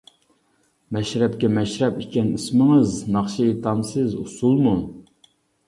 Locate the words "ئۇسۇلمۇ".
4.25-4.77